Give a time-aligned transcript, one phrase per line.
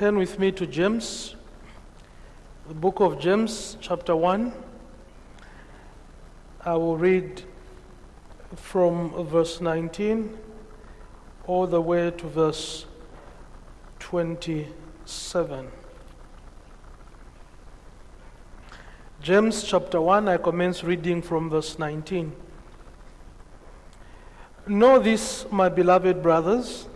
[0.00, 1.34] Turn with me to James,
[2.66, 4.50] the book of James, chapter 1.
[6.64, 7.42] I will read
[8.56, 10.38] from verse 19
[11.46, 12.86] all the way to verse
[13.98, 15.68] 27.
[19.20, 22.34] James chapter 1, I commence reading from verse 19.
[24.66, 26.86] Know this, my beloved brothers.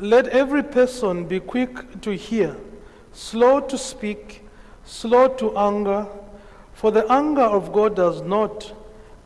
[0.00, 2.56] Let every person be quick to hear,
[3.12, 4.44] slow to speak,
[4.84, 6.06] slow to anger,
[6.74, 8.74] for the anger of God does not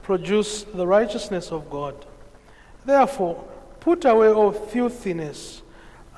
[0.02, 2.06] produce the righteousness of God.
[2.84, 3.44] Therefore,
[3.80, 5.62] put away all filthiness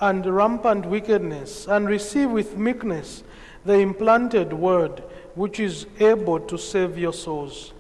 [0.01, 3.23] and rampant wickedness, and receive with meekness
[3.65, 5.03] the implanted word,
[5.35, 7.73] which is able to save your souls.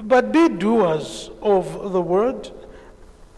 [0.00, 2.50] But be doers of the word,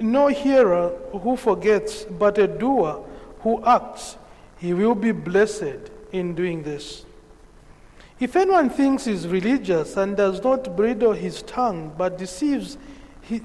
[0.00, 3.04] no hearer who forgets, but a doer
[3.40, 4.16] who acts,
[4.58, 7.04] he will be blessed in doing this.
[8.18, 12.76] If anyone thinks he is religious and does not bridle his tongue, but deceives,
[13.22, 13.40] he,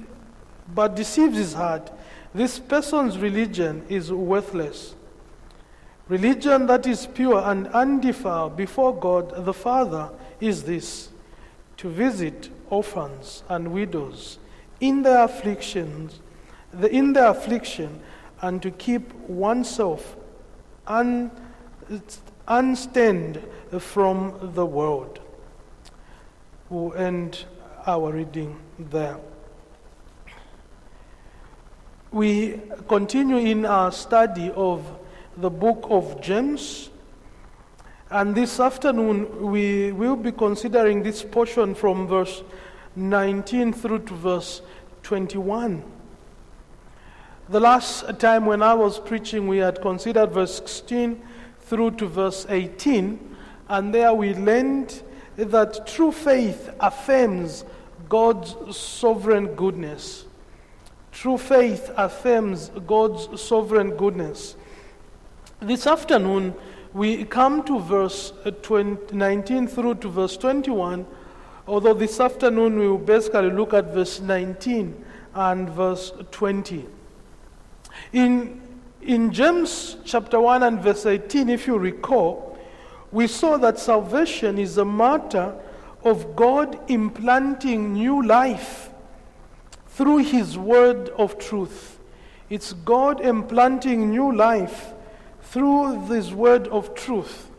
[0.74, 1.90] but deceives his heart,
[2.34, 4.94] this person's religion is worthless.
[6.08, 11.08] Religion that is pure and undefiled before God the Father is this
[11.78, 14.38] to visit orphans and widows
[14.80, 16.20] in their afflictions,
[16.90, 18.00] in their affliction,
[18.42, 20.16] and to keep oneself
[20.86, 21.30] un,
[22.48, 23.42] unstained
[23.78, 25.20] from the world.
[26.68, 27.44] We'll end
[27.86, 29.18] our reading there.
[32.10, 34.84] We continue in our study of
[35.36, 36.90] the book of James.
[38.10, 42.42] And this afternoon, we will be considering this portion from verse
[42.94, 44.62] 19 through to verse
[45.02, 45.95] 21.
[47.48, 51.22] The last time when I was preaching, we had considered verse 16
[51.60, 53.36] through to verse 18,
[53.68, 55.02] and there we learned
[55.36, 57.64] that true faith affirms
[58.08, 60.24] God's sovereign goodness.
[61.12, 64.56] True faith affirms God's sovereign goodness.
[65.60, 66.54] This afternoon,
[66.92, 68.32] we come to verse
[68.62, 71.06] 20, 19 through to verse 21
[71.68, 76.86] Although this afternoon we will basically look at verse 19 and verse 20.
[78.16, 78.62] In,
[79.02, 82.56] in James chapter 1 and verse 18, if you recall,
[83.12, 85.54] we saw that salvation is a matter
[86.02, 88.88] of God implanting new life
[89.88, 91.98] through His word of truth.
[92.48, 94.94] It's God implanting new life
[95.42, 97.50] through this word of truth.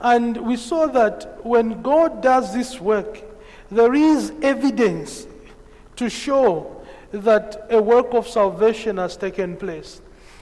[0.00, 3.22] And we saw that when God does this work,
[3.70, 5.28] there is evidence
[5.94, 6.81] to show
[7.12, 10.00] that a work of salvation has taken place.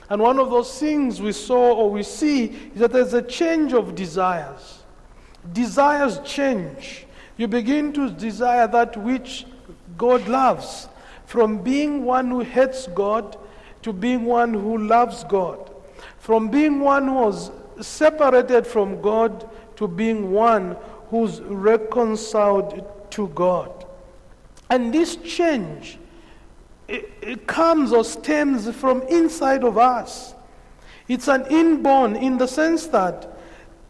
[0.09, 3.73] And one of those things we saw or we see is that there's a change
[3.73, 4.83] of desires.
[5.53, 7.05] Desires change.
[7.37, 9.45] You begin to desire that which
[9.97, 10.89] God loves,
[11.25, 13.37] from being one who hates God
[13.83, 15.71] to being one who loves God,
[16.19, 20.75] from being one who was separated from God to being one
[21.09, 23.85] who's reconciled to God.
[24.69, 25.97] And this change,
[26.91, 30.35] it, it comes or stems from inside of us.
[31.07, 33.29] It's an inborn in the sense that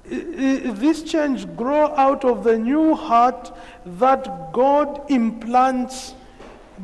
[0.06, 3.52] this change grow out of the new heart
[3.86, 6.14] that God implants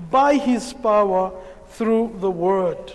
[0.09, 1.31] by his power
[1.69, 2.93] through the word.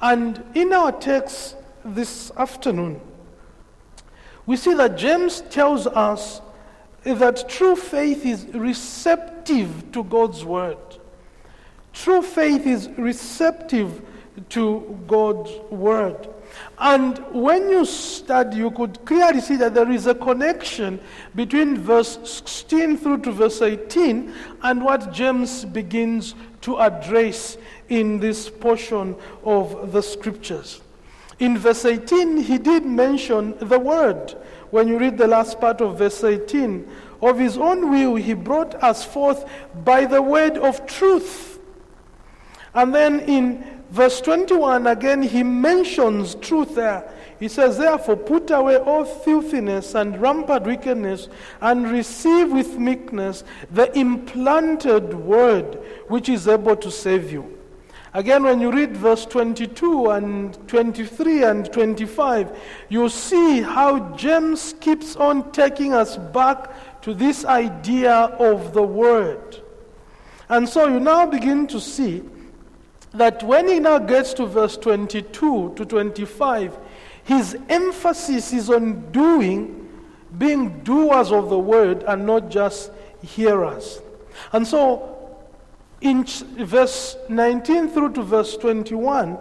[0.00, 3.00] And in our text this afternoon,
[4.46, 6.40] we see that James tells us
[7.04, 10.78] that true faith is receptive to God's word.
[11.92, 14.02] True faith is receptive
[14.50, 16.28] to God's word.
[16.78, 21.00] And when you study, you could clearly see that there is a connection
[21.34, 24.32] between verse 16 through to verse 18
[24.62, 27.56] and what James begins to address
[27.88, 30.80] in this portion of the scriptures.
[31.38, 34.36] In verse 18, he did mention the word.
[34.70, 36.86] When you read the last part of verse 18,
[37.22, 39.48] of his own will, he brought us forth
[39.84, 41.49] by the word of truth.
[42.74, 48.76] And then in verse 21, again, he mentions truth there He says, Therefore, put away
[48.76, 51.28] all filthiness and rampant wickedness,
[51.62, 55.78] and receive with meekness the implanted word
[56.08, 57.56] which is able to save you.
[58.12, 62.58] Again, when you read verse 22 and 23 and 25,
[62.88, 69.62] you see how James keeps on taking us back to this idea of the word.
[70.48, 72.22] And so you now begin to see
[73.12, 76.78] that when he now gets to verse 22 to 25,
[77.24, 79.88] his emphasis is on doing,
[80.38, 82.90] being doers of the word and not just
[83.22, 84.00] hearers.
[84.52, 85.38] And so
[86.00, 89.38] in verse 19 through to verse 21,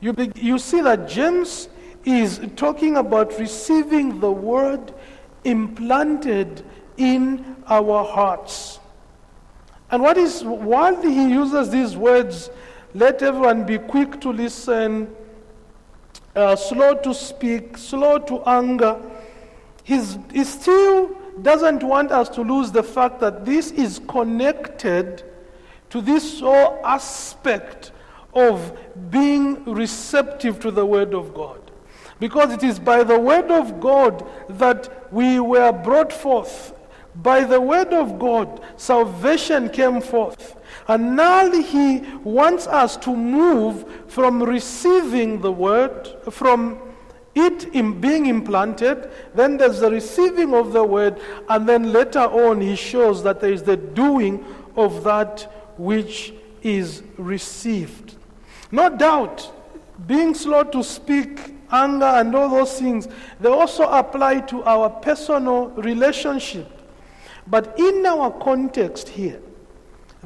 [0.00, 1.68] you, be, you see that James
[2.04, 4.92] is talking about receiving the word
[5.44, 6.64] implanted
[6.96, 8.78] in our hearts.
[9.90, 12.50] And what is, while he uses these words,
[12.96, 15.14] let everyone be quick to listen,
[16.34, 18.98] uh, slow to speak, slow to anger,
[19.84, 25.22] he's, he still doesn't want us to lose the fact that this is connected
[25.90, 27.92] to this whole aspect
[28.32, 28.78] of
[29.10, 31.60] being receptive to the Word of God.
[32.18, 36.72] Because it is by the Word of God that we were brought forth.
[37.16, 40.56] By the Word of God, salvation came forth.
[40.88, 46.80] And now He wants us to move from receiving the Word, from
[47.34, 52.60] it in being implanted, then there's the receiving of the Word, and then later on
[52.60, 54.44] He shows that there is the doing
[54.76, 58.14] of that which is received.
[58.72, 59.52] No doubt,
[60.06, 63.08] being slow to speak, anger, and all those things,
[63.40, 66.70] they also apply to our personal relationship.
[67.46, 69.40] But in our context here,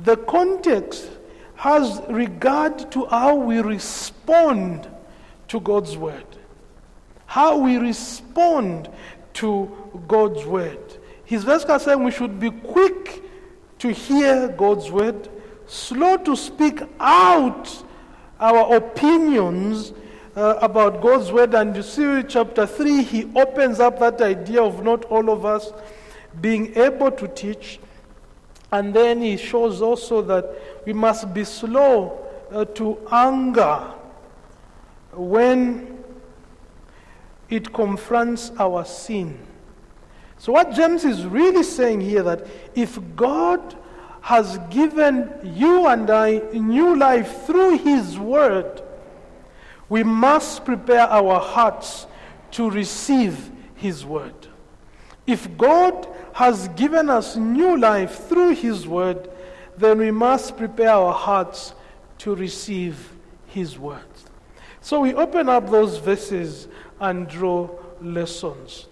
[0.05, 1.11] the context
[1.57, 4.89] has regard to how we respond
[5.49, 6.25] to God's word.
[7.27, 8.89] How we respond
[9.35, 9.71] to
[10.09, 10.79] God's word.
[11.25, 13.23] His verse is saying we should be quick
[13.79, 15.29] to hear God's word
[15.71, 17.85] slow to speak out
[18.41, 19.93] our opinions
[20.35, 21.55] uh, about God's word.
[21.55, 25.73] And you see, chapter 3, he opens up that idea of not all of us
[26.41, 27.79] being able to teach.
[28.73, 33.93] And then he shows also that we must be slow uh, to anger
[35.13, 36.03] when
[37.49, 39.39] it confronts our sin.
[40.39, 43.77] So, what James is really saying here that if God
[44.23, 48.83] has given you and I new life through His Word,
[49.89, 52.07] we must prepare our hearts
[52.53, 54.35] to receive His Word.
[55.27, 59.31] If God has given us new life through His Word,
[59.77, 61.75] then we must prepare our hearts
[62.19, 63.13] to receive
[63.47, 64.01] His Word.
[64.81, 66.69] So we open up those verses
[67.01, 68.87] and draw lessons.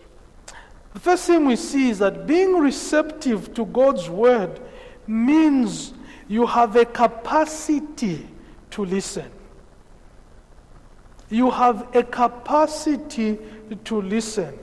[0.94, 4.60] The first thing we see is that being receptive to God's Word
[5.06, 5.94] means
[6.28, 8.28] you have a capacity
[8.70, 9.30] to listen.
[11.30, 13.38] You have a capacity
[13.84, 14.58] to listen.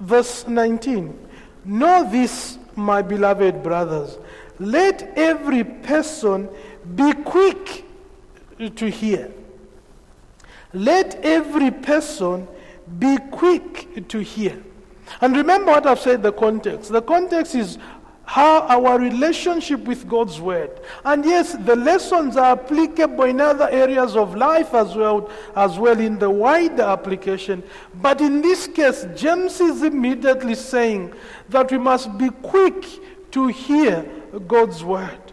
[0.00, 1.28] Verse 19
[1.64, 4.18] Know this, my beloved brothers.
[4.58, 6.48] Let every person
[6.94, 7.84] be quick
[8.76, 9.30] to hear.
[10.72, 12.46] Let every person
[12.98, 14.62] be quick to hear.
[15.20, 16.92] And remember what I've said the context.
[16.92, 17.78] The context is
[18.30, 20.70] how our relationship with God's Word.
[21.04, 25.98] And yes, the lessons are applicable in other areas of life as well, as well
[25.98, 27.64] in the wider application.
[28.00, 31.12] But in this case, James is immediately saying
[31.48, 32.86] that we must be quick
[33.32, 34.08] to hear
[34.46, 35.32] God's Word.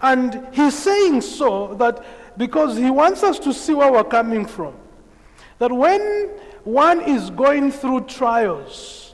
[0.00, 2.02] And he's saying so that
[2.38, 4.72] because he wants us to see where we're coming from.
[5.58, 6.30] That when
[6.64, 9.12] one is going through trials,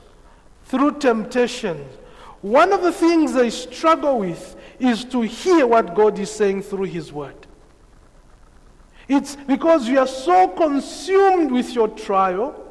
[0.63, 1.97] through temptations,
[2.41, 6.85] one of the things they struggle with is to hear what God is saying through
[6.85, 7.35] His Word.
[9.07, 12.65] It's because you are so consumed with your trial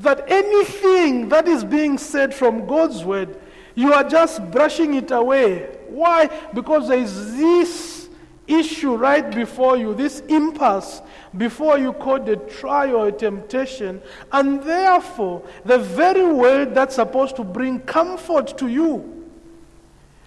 [0.00, 3.40] that anything that is being said from God's Word,
[3.74, 5.78] you are just brushing it away.
[5.88, 6.26] Why?
[6.52, 8.03] Because there is this
[8.46, 11.00] issue right before you, this impasse
[11.36, 14.00] before you call a trial or a temptation,
[14.32, 19.14] and therefore the very word that's supposed to bring comfort to you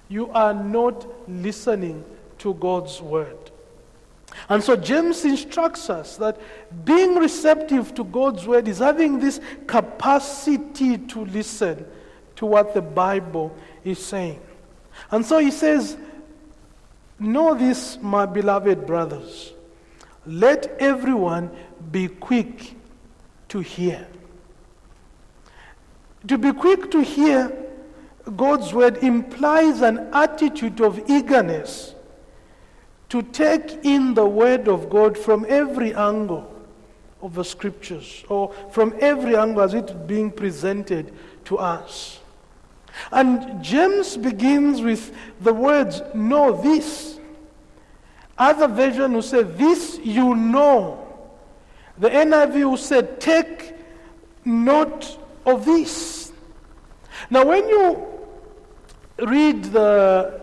[0.09, 2.03] you are not listening
[2.39, 3.37] to God's word.
[4.49, 6.39] And so James instructs us that
[6.85, 11.85] being receptive to God's word is having this capacity to listen
[12.35, 14.39] to what the Bible is saying.
[15.11, 15.97] And so he says,
[17.19, 19.53] Know this, my beloved brothers.
[20.25, 21.49] Let everyone
[21.91, 22.75] be quick
[23.49, 24.07] to hear.
[26.27, 27.51] To be quick to hear
[28.35, 31.95] God's word implies an attitude of eagerness
[33.09, 36.53] to take in the word of God from every angle
[37.21, 41.13] of the scriptures or from every angle as it's being presented
[41.45, 42.16] to us.
[43.11, 47.19] And James begins with the words, Know this.
[48.37, 51.03] Other version will say, This you know.
[51.97, 53.73] The NIV will say, Take
[54.45, 56.31] note of this.
[57.29, 58.05] Now, when you
[59.19, 60.41] read the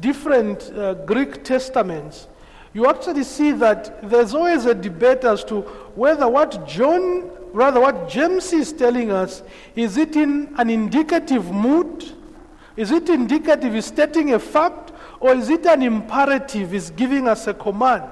[0.00, 2.26] different uh, Greek testaments,
[2.74, 5.60] you actually see that there's always a debate as to
[5.94, 9.42] whether what John, rather what James is telling us,
[9.76, 12.12] is it in an indicative mood?
[12.76, 14.92] Is it indicative, is stating a fact?
[15.20, 18.10] Or is it an imperative, is giving us a command?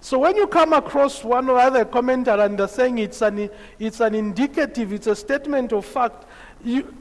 [0.00, 4.00] So when you come across one or other commentator and they're saying it's an, it's
[4.00, 6.24] an indicative, it's a statement of fact,
[6.64, 6.94] you,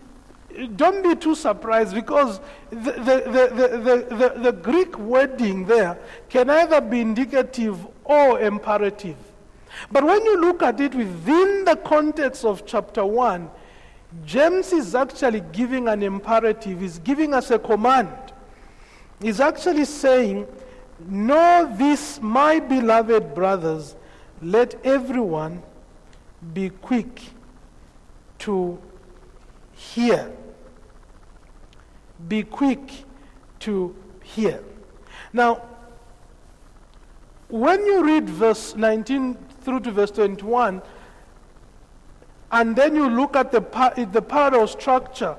[0.75, 2.39] don't be too surprised because
[2.69, 9.17] the, the, the, the, the, Greek wording there can either be indicative or imperative.
[9.91, 13.49] But when you look at it within the context of chapter 1,
[14.25, 18.09] James is actually giving an imperative, he's giving us a command.
[19.21, 20.47] He's actually saying,
[21.07, 23.95] Know this, my beloved brothers,
[24.41, 25.63] let everyone
[26.53, 27.21] be quick
[28.39, 28.77] to
[29.73, 30.31] hear
[32.29, 32.79] be quick
[33.59, 34.63] to hear.
[35.33, 35.63] Now,
[37.50, 40.81] when you read verse 19 through to verse 21,
[42.51, 43.59] and then you look at the,
[44.12, 45.36] the parallel structure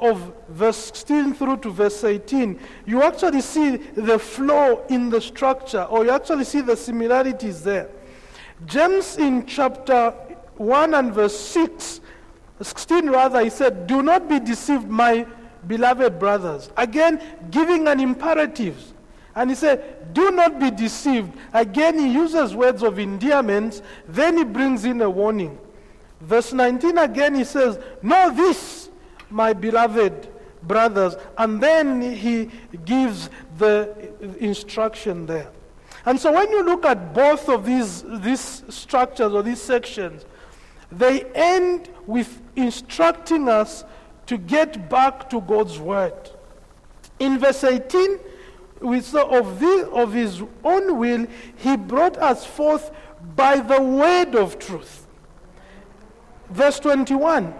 [0.00, 5.82] of verse 16 through to verse 18, you actually see the flow in the structure,
[5.84, 7.88] or you actually see the similarities there.
[8.66, 10.10] James in chapter
[10.56, 12.00] 1 and verse 6,
[12.60, 15.26] 16 rather, he said, Do not be deceived, my
[15.66, 16.70] beloved brothers.
[16.76, 18.92] Again, giving an imperative.
[19.34, 21.32] And he said, Do not be deceived.
[21.52, 23.82] Again, he uses words of endearment.
[24.08, 25.58] Then he brings in a warning.
[26.20, 28.90] Verse 19 again, he says, Know this,
[29.30, 30.28] my beloved
[30.62, 31.16] brothers.
[31.38, 32.50] And then he
[32.84, 35.50] gives the instruction there.
[36.06, 40.24] And so when you look at both of these, these structures or these sections,
[40.90, 43.84] they end with instructing us
[44.30, 46.30] to get back to God's word.
[47.18, 48.16] In verse 18,
[48.80, 49.60] we saw of,
[49.92, 52.92] of his own will, he brought us forth
[53.34, 55.04] by the word of truth.
[56.48, 57.52] Verse 21.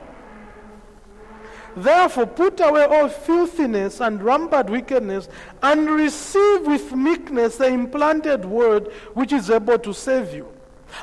[1.75, 5.29] Therefore, put away all filthiness and rampant wickedness,
[5.65, 10.47] and receive with meekness the implanted word which is able to save you.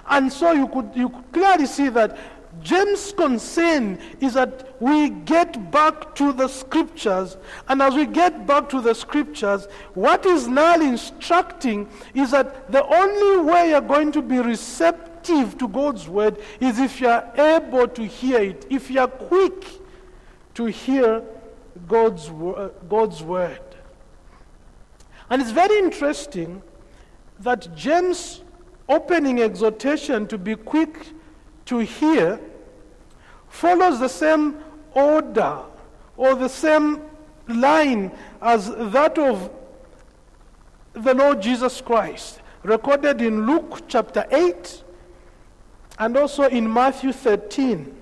[0.07, 2.17] And so you could, you could clearly see that
[2.61, 7.37] James' concern is that we get back to the scriptures,
[7.67, 12.85] and as we get back to the scriptures, what is now instructing is that the
[12.85, 18.05] only way you're going to be receptive to God's word is if you're able to
[18.05, 19.65] hear it, if you're quick
[20.55, 21.23] to hear
[21.87, 23.61] God's, uh, God's word.
[25.29, 26.61] And it's very interesting
[27.39, 28.41] that James'
[28.89, 31.09] opening exhortation to be quick
[31.67, 32.39] to hear
[33.49, 34.57] follows the same
[34.93, 35.59] order
[36.15, 37.01] or the same
[37.47, 39.49] line as that of
[40.93, 44.83] the Lord Jesus Christ, recorded in Luke chapter 8
[45.99, 47.95] and also in Matthew 13.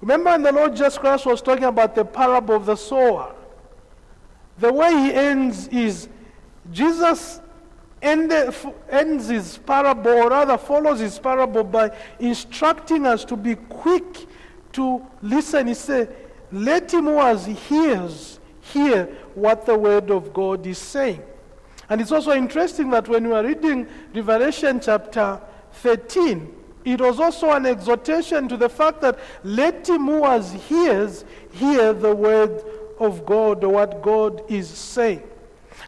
[0.00, 3.34] Remember when the Lord Jesus Christ was talking about the parable of the sower?
[4.58, 6.08] The way he ends is
[6.70, 7.40] Jesus
[8.04, 14.26] ends his parable, or rather follows his parable by instructing us to be quick
[14.72, 15.66] to listen.
[15.66, 16.14] He said,
[16.52, 21.22] Let him who has hears hear what the word of God is saying.
[21.88, 25.40] And it's also interesting that when we are reading Revelation chapter
[25.72, 31.24] 13, it was also an exhortation to the fact that let him who has hears
[31.52, 32.62] hear the word
[32.98, 35.22] of God or what God is saying.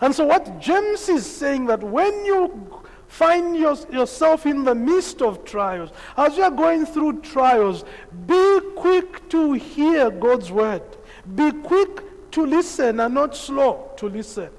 [0.00, 5.22] And so, what James is saying that when you find your, yourself in the midst
[5.22, 7.84] of trials, as you are going through trials,
[8.26, 10.82] be quick to hear God's word.
[11.34, 14.50] Be quick to listen and not slow to listen.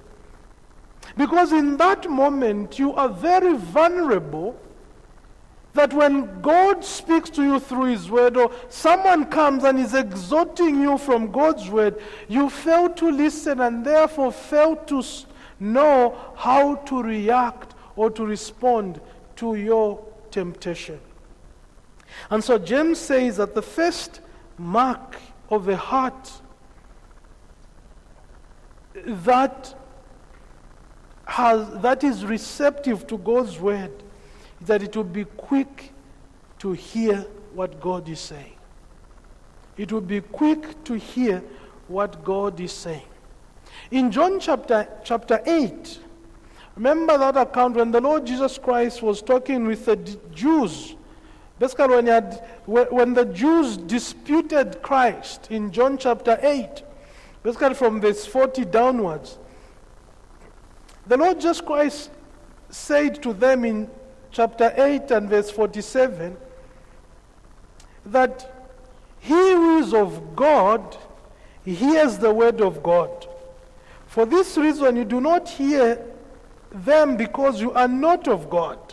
[1.16, 4.60] Because in that moment, you are very vulnerable
[5.78, 10.82] that when God speaks to you through His Word, or someone comes and is exhorting
[10.82, 15.04] you from God's Word, you fail to listen and therefore fail to
[15.60, 19.00] know how to react or to respond
[19.38, 21.00] to your temptation.
[22.30, 24.22] And so James says that the first
[24.58, 25.16] mark
[25.50, 26.32] of a heart
[29.06, 29.76] that
[31.26, 33.92] has that is receptive to God's word
[34.62, 35.94] that it will be quick
[36.60, 38.54] to hear what God is saying.
[39.78, 41.44] It will be quick to hear
[41.88, 43.08] what God is saying.
[43.92, 46.00] In John chapter, chapter 8,
[46.76, 49.96] remember that account when the Lord Jesus Christ was talking with the
[50.34, 50.96] Jews.
[51.60, 56.84] Basically, when, had, when the Jews disputed Christ in John chapter 8,
[57.44, 59.38] basically from verse 40 downwards,
[61.08, 62.12] the Lord Jesus Christ
[62.70, 63.90] said to them in
[64.38, 66.38] chapter 8 and verse 47
[68.06, 68.54] that
[69.20, 70.96] he who is of God
[71.66, 73.28] hears the word of God.
[74.06, 76.00] For this reason, you do not hear
[76.72, 78.87] them because you are not of God.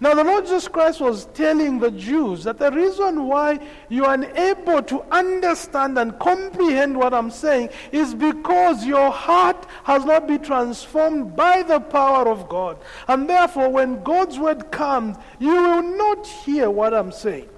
[0.00, 4.14] Now, the Lord Jesus Christ was telling the Jews that the reason why you are
[4.14, 10.42] unable to understand and comprehend what I'm saying is because your heart has not been
[10.42, 12.78] transformed by the power of God.
[13.08, 17.48] And therefore, when God's word comes, you will not hear what I'm saying.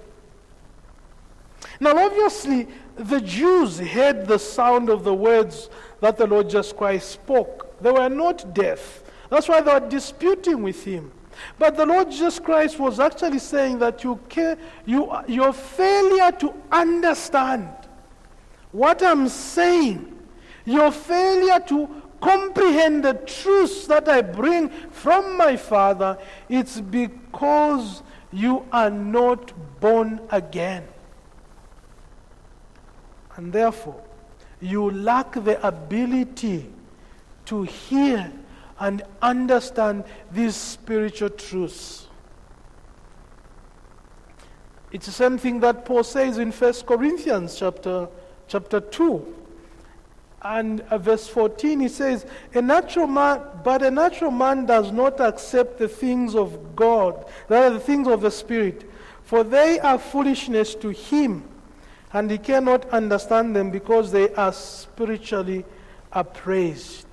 [1.79, 5.69] Now, obviously, the Jews heard the sound of the words
[5.99, 7.79] that the Lord Jesus Christ spoke.
[7.81, 9.03] They were not deaf.
[9.29, 11.11] That's why they were disputing with him.
[11.57, 14.19] But the Lord Jesus Christ was actually saying that you
[14.85, 17.69] you, your failure to understand
[18.71, 20.17] what I'm saying,
[20.65, 26.17] your failure to comprehend the truths that I bring from my Father,
[26.47, 30.87] it's because you are not born again.
[33.35, 34.01] And therefore,
[34.61, 36.71] you lack the ability
[37.45, 38.31] to hear
[38.81, 42.07] and understand these spiritual truths.
[44.91, 48.09] It's the same thing that Paul says in 1 Corinthians chapter,
[48.49, 49.37] chapter 2
[50.43, 52.25] and uh, verse 14 he says
[52.55, 57.75] a natural man but a natural man does not accept the things of god rather
[57.75, 58.89] the things of the spirit
[59.21, 61.47] for they are foolishness to him
[62.13, 65.63] and he cannot understand them because they are spiritually
[66.11, 67.10] appraised.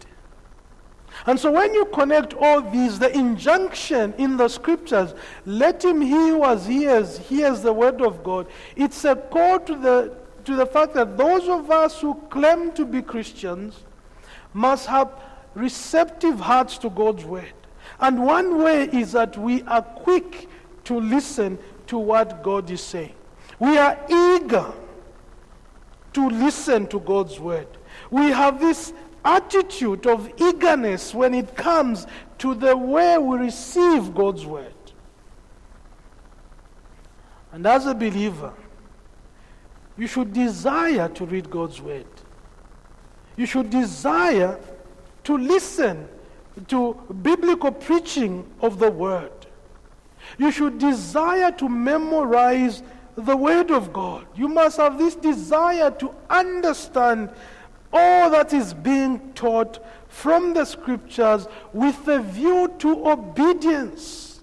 [1.28, 5.12] And so when you connect all these, the injunction in the scriptures,
[5.44, 9.76] let him he who has ears hears the word of God, it's a call to
[9.76, 10.14] the,
[10.46, 13.84] to the fact that those of us who claim to be Christians
[14.54, 15.10] must have
[15.54, 17.52] receptive hearts to God's word.
[18.00, 20.48] And one way is that we are quick
[20.84, 23.12] to listen to what God is saying.
[23.58, 24.72] We are eager
[26.14, 27.68] to listen to God's word.
[28.10, 32.06] We have this attitude of eagerness when it comes
[32.38, 34.72] to the way we receive God's word.
[37.52, 38.52] And as a believer,
[39.96, 42.06] you should desire to read God's word.
[43.36, 44.58] You should desire
[45.24, 46.08] to listen
[46.68, 49.32] to biblical preaching of the word.
[50.38, 52.82] You should desire to memorize
[53.16, 54.26] the Word of God.
[54.34, 57.30] You must have this desire to understand
[57.92, 64.40] all that is being taught from the Scriptures with a view to obedience.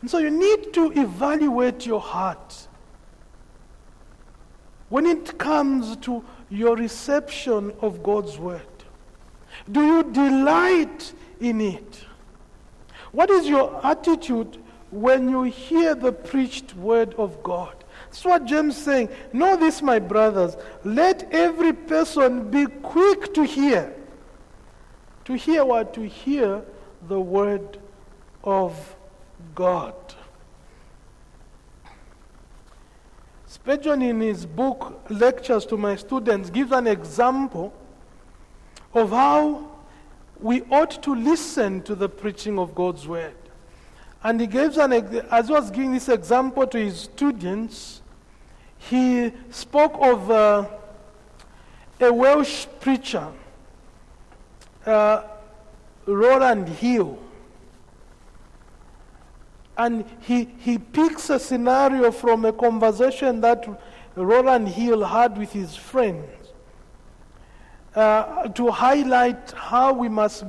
[0.00, 2.68] And so you need to evaluate your heart
[4.90, 8.60] when it comes to your reception of God's Word.
[9.70, 12.04] Do you delight in it?
[13.12, 14.58] What is your attitude
[14.94, 17.83] when you hear the preached word of God.
[18.14, 19.08] That's what James is saying.
[19.32, 20.56] Know this, my brothers.
[20.84, 23.92] Let every person be quick to hear.
[25.24, 25.92] To hear what?
[25.94, 26.62] To hear
[27.08, 27.80] the word
[28.44, 28.94] of
[29.56, 29.96] God.
[33.46, 37.74] Spurgeon, in his book Lectures to My Students, gives an example
[38.92, 39.72] of how
[40.38, 43.34] we ought to listen to the preaching of God's word.
[44.22, 48.02] And he gives an, as he was giving this example to his students,
[48.90, 50.66] he spoke of uh,
[52.00, 53.28] a Welsh preacher,
[54.84, 55.22] uh,
[56.06, 57.18] Rowland Hill.
[59.76, 63.66] And he, he picks a scenario from a conversation that
[64.14, 66.28] Rowland Hill had with his friends
[67.94, 70.44] uh, to highlight how we must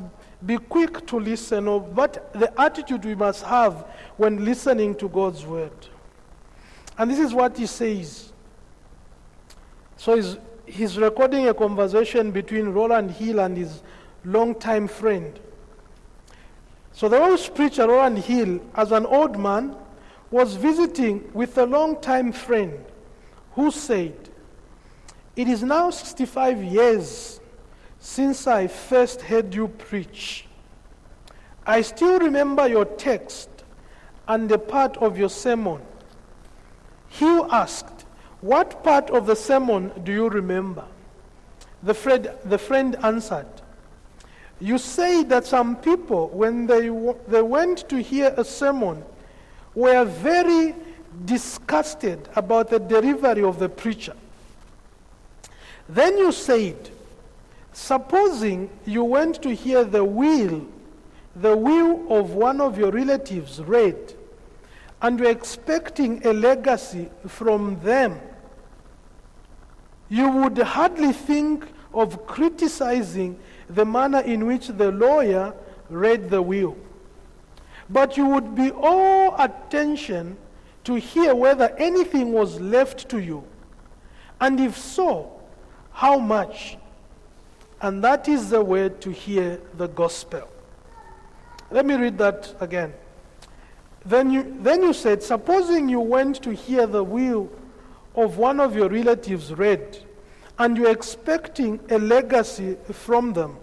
[0.46, 5.46] be quick to listen of what the attitude we must have when listening to God's
[5.46, 5.72] word.
[6.98, 8.32] And this is what he says.
[9.98, 13.82] So he's, he's recording a conversation between Rowland Hill and his
[14.24, 15.40] longtime friend.
[16.92, 19.76] So the old preacher, Rowland Hill, as an old man,
[20.32, 22.84] was visiting with a long-time friend
[23.54, 24.16] who said,
[25.36, 27.40] It is now 65 years
[28.00, 30.46] since I first heard you preach.
[31.66, 33.50] I still remember your text
[34.28, 35.82] and the part of your sermon.
[37.20, 38.06] Hill asked,
[38.42, 40.84] What part of the sermon do you remember?
[41.82, 43.48] The friend, the friend answered,
[44.60, 46.90] You say that some people, when they,
[47.28, 49.04] they went to hear a sermon,
[49.74, 50.76] were very
[51.24, 54.16] disgusted about the delivery of the preacher.
[55.88, 56.90] Then you said,
[57.72, 60.66] Supposing you went to hear the will,
[61.36, 64.15] the will of one of your relatives read,
[65.06, 68.20] and you're expecting a legacy from them,
[70.10, 71.64] you would hardly think
[71.94, 73.38] of criticizing
[73.70, 75.54] the manner in which the lawyer
[75.92, 76.76] read the will.
[77.88, 80.38] But you would be all attention
[80.86, 83.44] to hear whether anything was left to you,
[84.42, 85.40] and if so,
[85.92, 86.80] how much.
[87.80, 90.50] And that is the way to hear the gospel.
[91.70, 92.92] Let me read that again.
[94.06, 97.50] Then you, then you said, Supposing you went to hear the will
[98.16, 99.98] of one of your relatives read,
[100.60, 103.58] and you're expecting a legacy from them,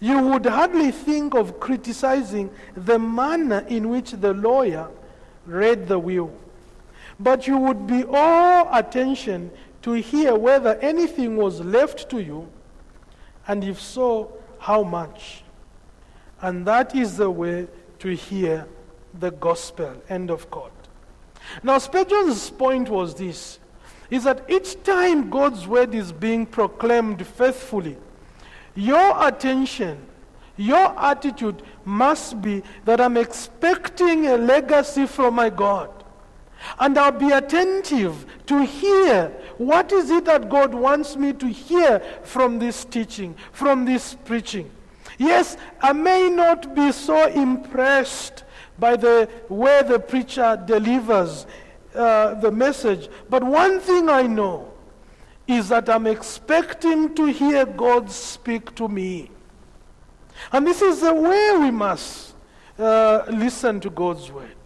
[0.00, 4.88] you would hardly think of criticizing the manner in which the lawyer
[5.46, 6.32] read the will.
[7.20, 12.48] But you would be all attention to hear whether anything was left to you,
[13.46, 15.44] and if so, how much.
[16.40, 17.68] And that is the way
[18.00, 18.66] to hear
[19.18, 19.94] the gospel.
[20.08, 20.72] End of quote.
[21.62, 23.58] Now, Spurgeon's point was this
[24.10, 27.96] is that each time God's word is being proclaimed faithfully,
[28.74, 29.98] your attention,
[30.56, 35.90] your attitude must be that I'm expecting a legacy from my God.
[36.78, 42.00] And I'll be attentive to hear what is it that God wants me to hear
[42.22, 44.70] from this teaching, from this preaching.
[45.18, 48.44] Yes, I may not be so impressed
[48.82, 51.46] by the way the preacher delivers
[51.94, 54.72] uh, the message, but one thing I know
[55.46, 59.30] is that I'm expecting to hear God speak to me.
[60.50, 62.34] And this is the way we must
[62.76, 64.56] uh, listen to God's word.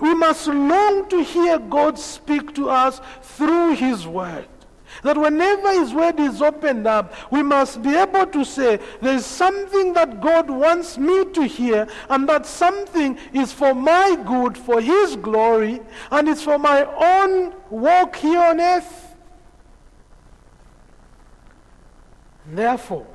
[0.00, 4.48] We must long to hear God speak to us through His word.
[5.02, 9.92] That whenever His word is opened up, we must be able to say, There's something
[9.94, 15.16] that God wants me to hear, and that something is for my good, for His
[15.16, 19.14] glory, and it's for my own walk here on earth.
[22.46, 23.06] Therefore,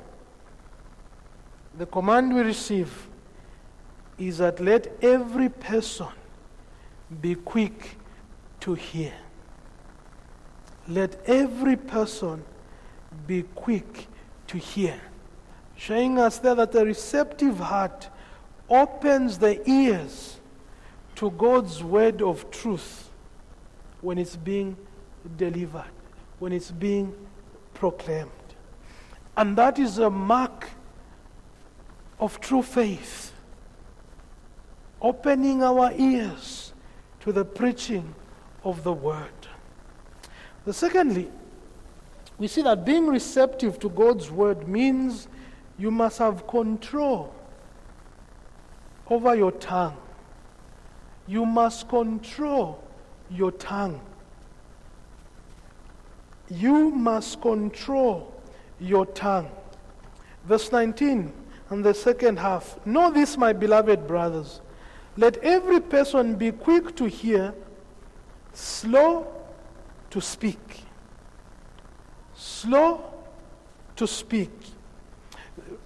[1.76, 3.08] the command we receive
[4.18, 6.08] is that let every person
[7.20, 7.96] be quick
[8.60, 9.12] to hear.
[10.88, 12.44] Let every person
[13.26, 14.06] be quick
[14.48, 15.00] to hear.
[15.76, 18.08] Showing us there that a receptive heart
[18.68, 20.40] opens the ears
[21.16, 23.10] to God's word of truth
[24.00, 24.76] when it's being
[25.36, 25.90] delivered,
[26.38, 27.14] when it's being
[27.74, 28.30] proclaimed.
[29.36, 30.68] And that is a mark
[32.18, 33.32] of true faith.
[35.00, 36.72] Opening our ears
[37.20, 38.14] to the preaching
[38.64, 39.41] of the word.
[40.64, 41.30] The secondly,
[42.38, 45.28] we see that being receptive to God's word means
[45.78, 47.34] you must have control
[49.08, 49.96] over your tongue.
[51.26, 52.82] You must control
[53.30, 54.00] your tongue.
[56.50, 58.32] You must control
[58.78, 59.50] your tongue.
[60.44, 61.32] Verse 19
[61.70, 62.78] and the second half.
[62.86, 64.60] Know this, my beloved brothers.
[65.16, 67.54] Let every person be quick to hear,
[68.52, 69.26] slow
[70.12, 70.84] to speak.
[72.34, 73.02] Slow
[73.96, 74.50] to speak.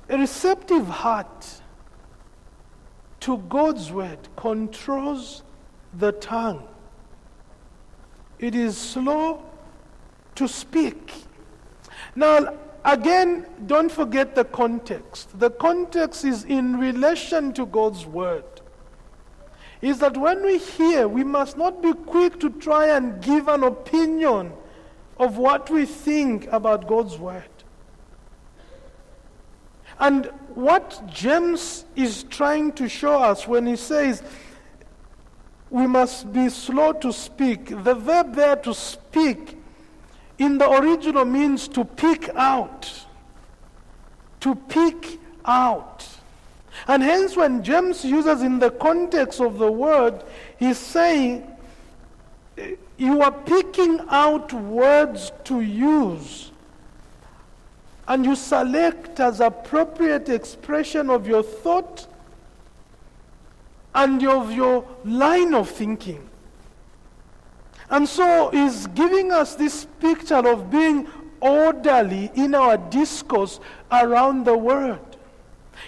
[0.08, 1.62] A receptive heart
[3.20, 5.42] to God's word controls
[5.94, 6.66] the tongue.
[8.38, 9.42] It is slow
[10.34, 11.12] to speak.
[12.14, 12.52] Now,
[12.86, 15.36] Again, don't forget the context.
[15.40, 18.44] The context is in relation to God's word.
[19.82, 23.62] Is that when we hear, we must not be quick to try and give an
[23.62, 24.52] opinion
[25.18, 27.44] of what we think about God's word.
[29.98, 34.22] And what James is trying to show us when he says
[35.70, 39.58] we must be slow to speak, the verb there to speak
[40.38, 43.06] in the original means to pick out.
[44.40, 46.06] To pick out.
[46.88, 50.22] And hence, when James uses in the context of the word,
[50.58, 51.50] he's saying,
[52.96, 56.52] You are picking out words to use,
[58.06, 62.06] and you select as appropriate expression of your thought
[63.94, 66.28] and of your line of thinking.
[67.88, 71.08] And so he's giving us this picture of being
[71.40, 73.60] orderly in our discourse
[73.90, 75.15] around the word.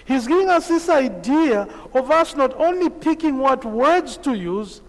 [0.05, 4.81] He's giving us this idea of us not only picking what words to use,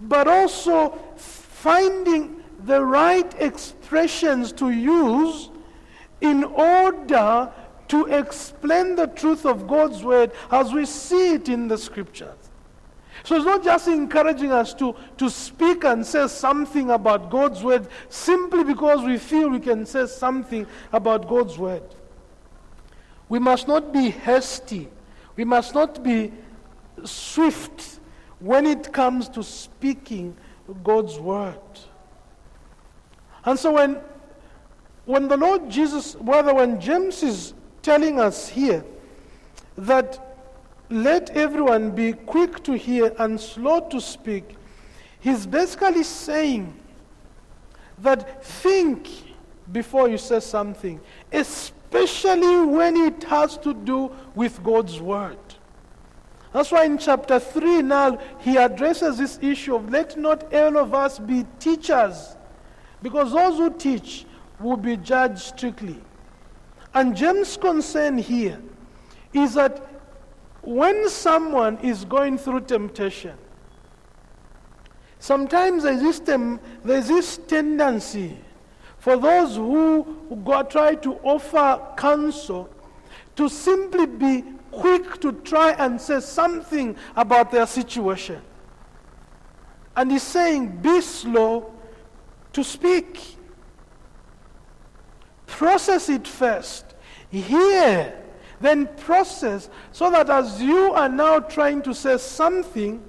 [0.00, 5.50] but also finding the right expressions to use
[6.20, 7.52] in order
[7.88, 12.34] to explain the truth of God's word as we see it in the scriptures.
[13.24, 17.88] So it's not just encouraging us to, to speak and say something about God's word
[18.08, 21.82] simply because we feel we can say something about God's word.
[23.28, 24.88] We must not be hasty.
[25.36, 26.32] We must not be
[27.04, 28.00] swift
[28.40, 30.36] when it comes to speaking
[30.82, 31.58] God's word.
[33.44, 33.98] And so when,
[35.04, 38.84] when the Lord Jesus, whether when James is telling us here
[39.76, 40.24] that
[40.90, 44.56] let everyone be quick to hear and slow to speak,
[45.20, 46.74] he's basically saying
[47.98, 49.08] that think
[49.72, 51.00] before you say something,
[51.32, 55.38] especially when it has to do with God's word.
[56.52, 60.94] That's why in chapter 3 now he addresses this issue of let not all of
[60.94, 62.36] us be teachers,
[63.02, 64.26] because those who teach
[64.58, 65.98] will be judged strictly.
[66.94, 68.60] And James' concern here
[69.32, 69.86] is that
[70.62, 73.36] when someone is going through temptation,
[75.18, 78.38] sometimes there's this, tem- there's this tendency
[78.98, 80.06] for those who
[80.70, 82.68] try to offer counsel
[83.36, 88.42] to simply be quick to try and say something about their situation.
[89.96, 91.72] And he's saying, be slow
[92.52, 93.36] to speak.
[95.46, 96.84] Process it first.
[97.30, 98.14] Hear
[98.60, 103.02] then process so that as you are now trying to say something,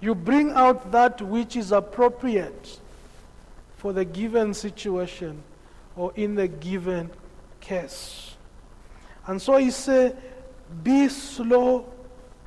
[0.00, 2.80] you bring out that which is appropriate
[3.78, 5.42] for the given situation
[5.96, 7.10] or in the given
[7.60, 8.36] case.
[9.26, 10.20] And so he said,
[10.82, 11.86] be slow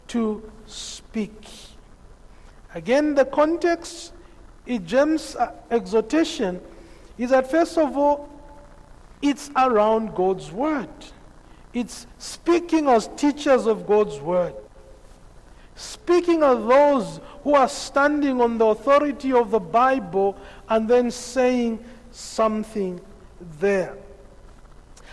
[0.09, 1.47] to speak.
[2.75, 4.13] Again, the context
[4.65, 5.35] in James'
[5.69, 6.61] exhortation
[7.17, 8.29] is that first of all,
[9.21, 10.89] it's around God's word.
[11.73, 14.53] It's speaking as teachers of God's word.
[15.75, 20.37] Speaking as those who are standing on the authority of the Bible
[20.71, 22.99] and then saying something
[23.59, 23.97] there.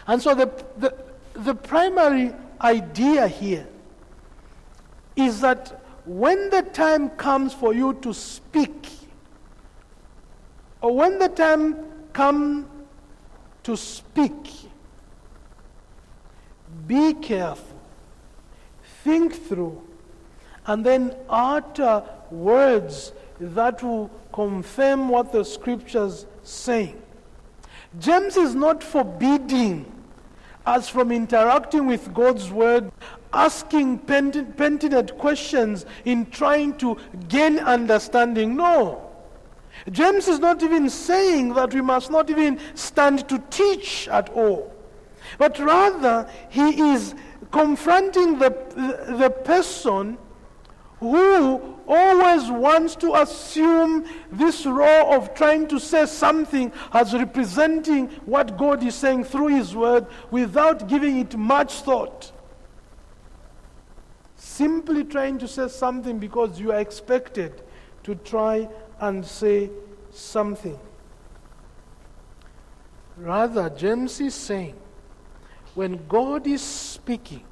[0.06, 0.46] And so the,
[0.78, 0.94] the,
[1.34, 3.66] the primary idea here
[5.16, 8.86] is that when the time comes for you to speak,
[10.80, 11.76] or when the time
[12.12, 12.64] comes
[13.64, 14.48] to speak,
[16.86, 17.80] be careful.
[19.02, 19.82] Think through.
[20.66, 27.02] And then utter words that will confirm what the scriptures saying.
[27.98, 29.84] James is not forbidding
[30.64, 32.92] us from interacting with God's word,
[33.32, 36.96] asking pertinent questions in trying to
[37.28, 38.54] gain understanding.
[38.54, 39.10] No.
[39.90, 44.72] James is not even saying that we must not even stand to teach at all.
[45.36, 47.16] But rather, he is
[47.50, 48.50] confronting the,
[49.18, 50.16] the person
[51.00, 58.56] who always wants to assume this role of trying to say something as representing what
[58.58, 62.30] God is saying through His Word without giving it much thought.
[64.36, 67.62] Simply trying to say something because you are expected
[68.04, 68.68] to try
[69.00, 69.70] and say
[70.10, 70.78] something.
[73.16, 74.76] Rather, James is saying
[75.74, 77.44] when God is speaking,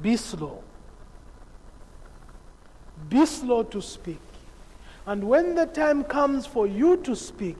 [0.00, 0.62] be slow.
[3.08, 4.20] Be slow to speak.
[5.06, 7.56] And when the time comes for you to speak,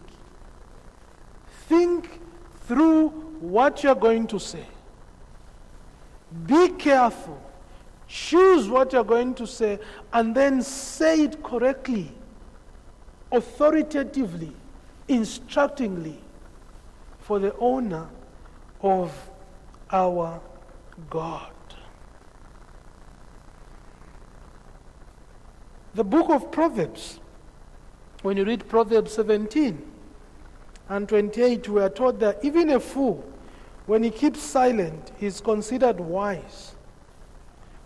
[1.68, 2.20] think
[2.66, 3.08] through
[3.40, 4.66] what you're going to say.
[6.46, 7.40] Be careful.
[8.06, 9.78] Choose what you're going to say
[10.12, 12.12] and then say it correctly,
[13.30, 14.52] authoritatively,
[15.08, 16.18] instructingly
[17.20, 18.08] for the owner
[18.80, 19.12] of
[19.90, 20.40] our
[21.10, 21.50] God.
[25.98, 27.18] The book of Proverbs,
[28.22, 29.82] when you read Proverbs 17
[30.90, 33.28] and 28, we are taught that even a fool,
[33.86, 36.76] when he keeps silent, is considered wise.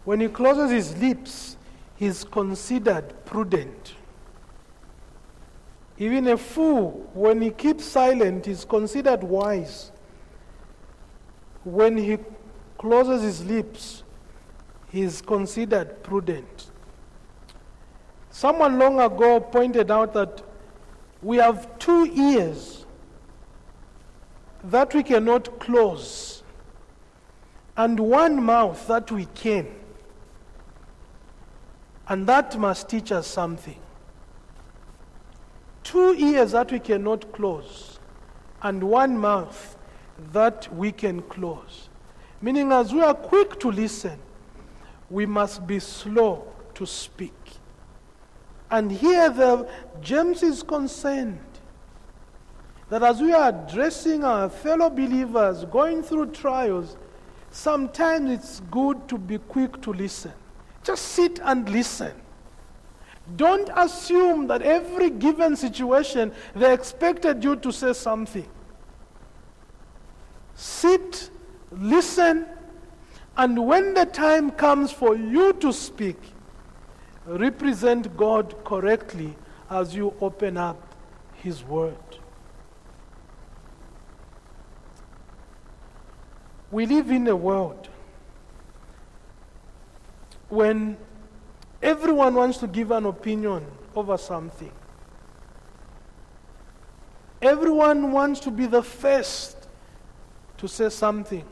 [0.05, 1.57] when he closes his lips,
[1.97, 3.95] he's considered prudent.
[5.97, 9.91] Even a fool, when he keeps silent, is considered wise.
[11.65, 12.19] When he
[12.77, 14.03] closes his lips,
[14.91, 16.72] he is considered prudent.
[18.33, 20.43] Someone long ago pointed out that
[21.23, 22.87] we have two ears
[24.65, 26.43] that we cannot close,
[27.77, 29.67] and one mouth that we can.
[32.09, 33.79] And that must teach us something.
[35.85, 37.99] Two ears that we cannot close,
[38.63, 39.77] and one mouth
[40.33, 41.91] that we can close.
[42.41, 44.19] Meaning, as we are quick to listen,
[45.11, 47.35] we must be slow to speak.
[48.73, 49.69] And here the
[50.01, 51.39] James is concerned
[52.89, 56.97] that as we are addressing our fellow believers going through trials,
[57.51, 60.33] sometimes it's good to be quick to listen.
[60.83, 62.13] Just sit and listen.
[63.37, 68.49] Don't assume that every given situation they expected you to say something.
[70.55, 71.29] Sit,
[71.71, 72.47] listen,
[73.37, 76.17] and when the time comes for you to speak,
[77.27, 79.37] represent God correctly
[79.71, 80.95] as you open up
[81.35, 81.97] His Word.
[86.71, 87.89] We live in a world
[90.49, 90.97] when
[91.83, 94.73] everyone wants to give an opinion over something.
[97.41, 99.69] Everyone wants to be the first
[100.59, 101.45] to say something.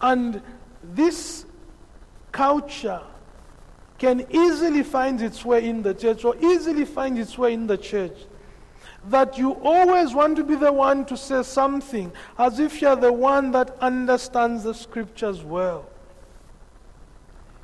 [0.00, 0.40] And
[0.82, 1.44] this
[2.30, 3.00] culture
[4.02, 7.78] can easily find its way in the church or easily find its way in the
[7.78, 8.16] church.
[9.10, 13.12] That you always want to be the one to say something as if you're the
[13.12, 15.88] one that understands the scriptures well.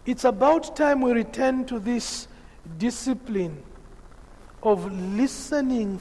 [0.07, 2.29] It's about time we return to this
[2.79, 3.61] discipline
[4.63, 6.01] of listening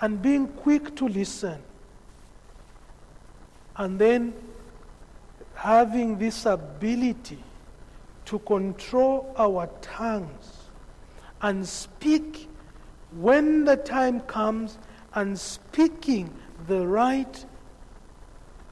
[0.00, 1.62] and being quick to listen.
[3.76, 4.34] And then
[5.54, 7.38] having this ability
[8.32, 10.70] to control our tongues
[11.42, 12.48] and speak
[13.10, 14.78] when the time comes
[15.14, 16.32] and speaking
[16.66, 17.44] the right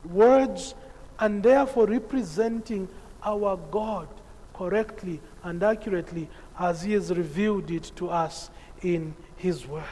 [0.07, 0.75] words
[1.18, 2.88] and therefore representing
[3.23, 4.09] our God
[4.55, 8.49] correctly and accurately as He has revealed it to us
[8.81, 9.85] in His Word.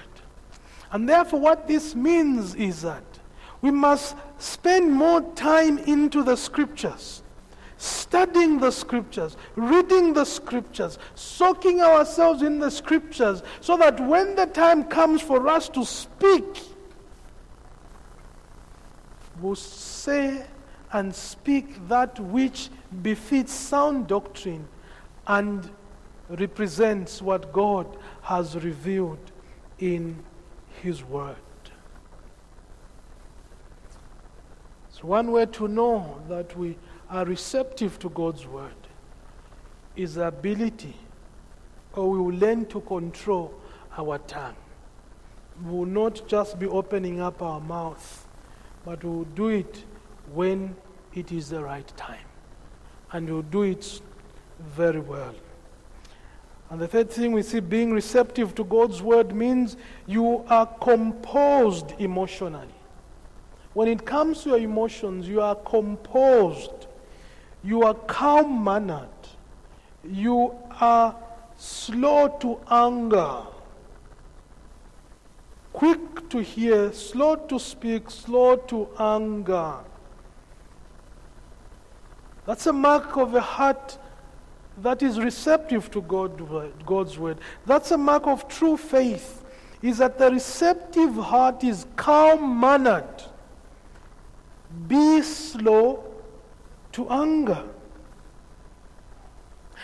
[0.93, 3.05] And therefore, what this means is that
[3.61, 7.23] we must spend more time into the Scriptures,
[7.79, 14.47] studying the Scriptures, reading the Scriptures, soaking ourselves in the Scriptures, so that when the
[14.47, 16.63] time comes for us to speak,
[19.41, 20.45] we'll say
[20.93, 22.69] and speak that which
[23.03, 24.67] befits sound doctrine
[25.27, 25.71] and
[26.29, 27.87] represents what God
[28.23, 29.33] has revealed
[29.79, 30.25] in
[30.83, 31.37] His Word.
[34.91, 36.77] So, one way to know that we
[37.11, 38.75] are receptive to God's Word
[39.97, 40.95] is the ability,
[41.95, 43.53] or we will learn to control
[43.97, 44.57] our tongue.
[45.65, 48.29] We will not just be opening up our mouth,
[48.85, 49.85] but we will do it
[50.33, 50.77] when
[51.15, 52.25] it is the right time.
[53.11, 54.01] And we will do it
[54.61, 55.35] very well.
[56.71, 61.95] And the third thing we see being receptive to God's word means you are composed
[61.99, 62.69] emotionally.
[63.73, 66.78] When it comes to your emotions, you are composed.
[67.65, 69.09] You are calm mannered.
[70.05, 71.15] You are
[71.57, 73.43] slow to anger.
[75.73, 79.75] Quick to hear, slow to speak, slow to anger.
[82.47, 83.99] That's a mark of a heart
[84.79, 87.39] that is receptive to God, God's word.
[87.67, 89.45] That's a mark of true faith,
[89.83, 93.23] is that the receptive heart is calm mannered.
[94.87, 96.08] Be slow
[96.99, 97.65] to anger.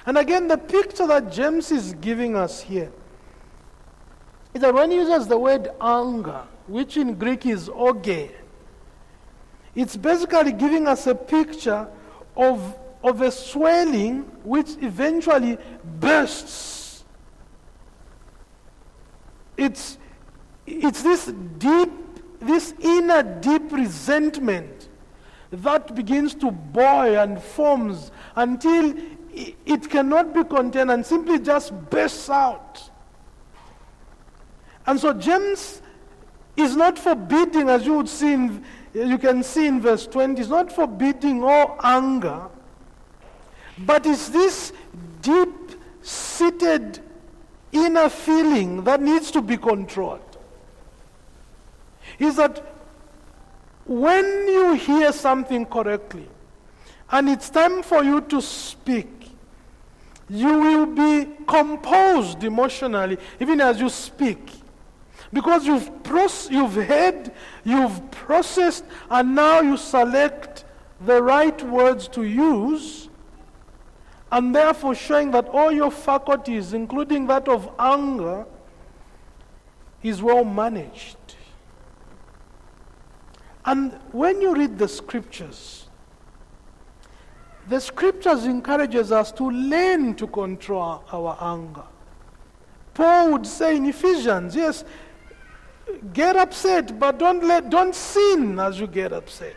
[0.04, 2.90] And again, the picture that James is giving us here
[4.52, 8.30] is that when he uses the word anger, which in Greek is orge,
[9.76, 11.86] it's basically giving us a picture
[12.36, 15.56] of, of a swelling which eventually
[16.00, 17.04] bursts.
[19.56, 19.98] It's,
[20.66, 21.26] it's this
[21.58, 21.92] deep,
[22.40, 24.88] this inner deep resentment
[25.62, 28.94] that begins to boil and forms until
[29.32, 32.90] it cannot be contained and simply just bursts out.
[34.86, 35.82] And so James
[36.56, 40.48] is not forbidding, as you would see in you can see in verse 20, it's
[40.48, 42.48] not forbidding all anger,
[43.78, 44.72] But it's this
[45.20, 45.48] deep
[46.02, 47.00] seated
[47.72, 50.20] inner feeling that needs to be controlled.
[52.20, 52.64] Is that
[53.86, 56.28] when you hear something correctly
[57.10, 59.08] and it's time for you to speak,
[60.28, 64.50] you will be composed emotionally even as you speak.
[65.32, 67.32] Because you've, proce- you've heard,
[67.64, 70.64] you've processed, and now you select
[71.00, 73.08] the right words to use,
[74.30, 78.46] and therefore showing that all your faculties, including that of anger,
[80.04, 81.16] is well managed.
[83.66, 85.86] And when you read the scriptures,
[87.68, 91.84] the scriptures encourages us to learn to control our anger.
[92.92, 94.84] Paul would say in Ephesians, yes,
[96.12, 99.56] get upset, but don't let don't sin as you get upset.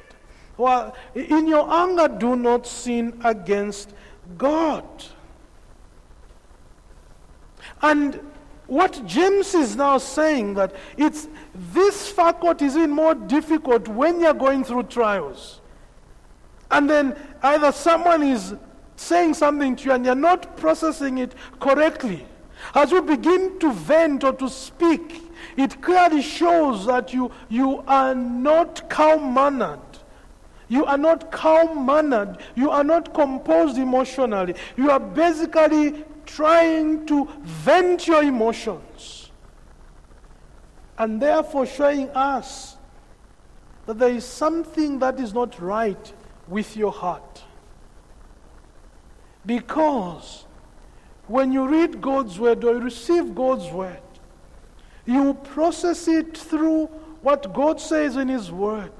[0.58, 3.94] Well, in your anger, do not sin against
[4.38, 4.86] God.
[7.82, 8.20] And
[8.68, 11.28] what James is now saying that it's
[11.74, 15.62] this faculty is even more difficult when you're going through trials.
[16.70, 18.56] And then either someone is
[18.98, 22.26] saying something to you and you're not processing it correctly.
[22.74, 25.22] As you begin to vent or to speak,
[25.56, 29.80] it clearly shows that you, you are not calm mannered.
[30.68, 32.40] You are not calm mannered.
[32.56, 34.56] You are not composed emotionally.
[34.76, 39.32] You are basically trying to vent your emotions.
[40.98, 42.78] And therefore showing us
[43.86, 46.14] that there is something that is not right
[46.48, 47.44] with your heart.
[49.46, 50.46] Because
[51.28, 54.02] when you read God's word or you receive God's word,
[55.06, 56.88] you process it through
[57.22, 58.92] what God says in His word.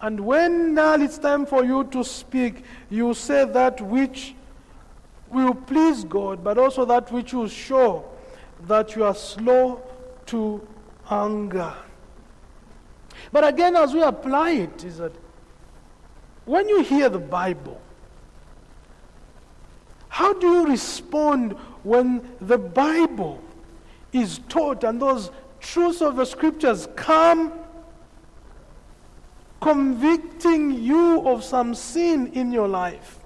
[0.00, 4.34] And when now it's time for you to speak, you say that which
[5.30, 8.04] will please God, but also that which will show
[8.66, 9.82] that you are slow
[10.26, 10.66] to
[11.10, 11.72] anger.
[13.32, 15.12] But again, as we apply it, is that
[16.44, 17.80] when you hear the Bible,
[20.08, 21.52] how do you respond
[21.82, 23.42] when the Bible
[24.12, 27.52] is taught and those truths of the scriptures come
[29.60, 33.19] convicting you of some sin in your life?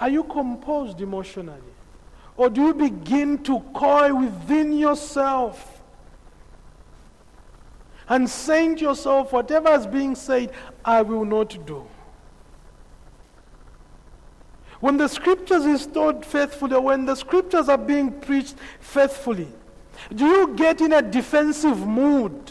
[0.00, 1.60] Are you composed emotionally?
[2.36, 5.82] Or do you begin to coy within yourself
[8.08, 10.52] and saying to yourself, whatever is being said,
[10.84, 11.86] I will not do?
[14.80, 19.48] When the scriptures is taught faithfully, or when the scriptures are being preached faithfully,
[20.14, 22.50] do you get in a defensive mood?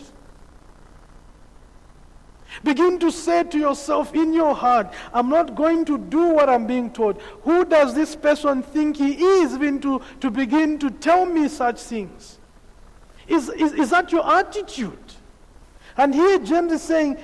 [2.63, 6.67] Begin to say to yourself in your heart, I'm not going to do what I'm
[6.67, 7.21] being told.
[7.43, 11.79] Who does this person think he is, even to, to begin to tell me such
[11.81, 12.39] things?
[13.27, 14.97] Is, is, is that your attitude?
[15.95, 17.17] And here James is saying,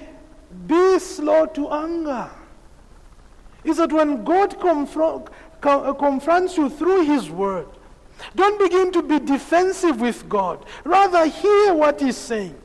[0.67, 2.29] be slow to anger
[3.63, 5.29] is that when God confront,
[5.63, 7.67] uh, confronts you through His Word,
[8.36, 10.63] don't begin to be defensive with God.
[10.83, 12.55] Rather, hear what He's saying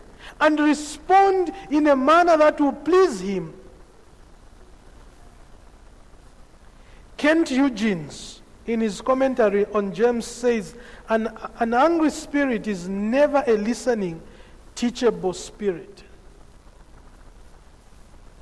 [0.40, 3.54] and respond in a manner that will please Him.
[7.20, 10.74] Kent Hughes, in his commentary on James, says
[11.10, 11.28] an,
[11.58, 14.22] an angry spirit is never a listening,
[14.74, 16.02] teachable spirit.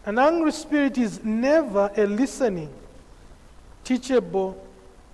[0.06, 2.72] An angry spirit is never a listening,
[3.82, 4.64] teachable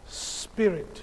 [0.07, 1.01] spirit.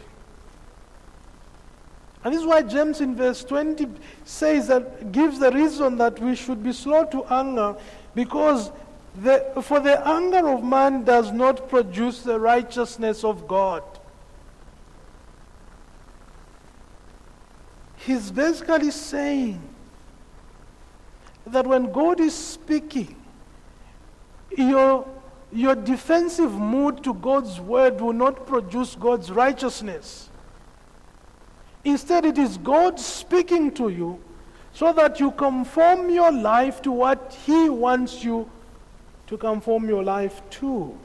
[2.24, 3.88] And this is why James in verse 20
[4.26, 7.76] says that, gives the reason that we should be slow to anger,
[8.14, 8.72] because
[9.16, 13.84] the, for the anger of man does not produce the righteousness of God.
[17.98, 19.62] He's basically saying
[21.46, 23.16] that when God is speaking,
[24.58, 25.08] your,
[25.52, 30.31] your defensive mood to God's word will not produce God's righteousness.
[31.84, 34.20] Instead, it is God speaking to you
[34.74, 38.50] so that you conform your life to what He wants you
[39.28, 40.98] to conform your life to.